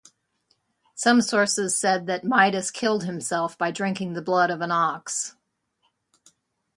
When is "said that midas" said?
1.77-2.71